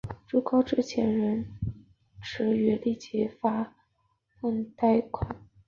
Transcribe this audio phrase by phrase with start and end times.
[0.27, 1.45] 朱高炽遣人
[2.23, 3.71] 驰谕立即发
[4.41, 5.07] 廪赈贷。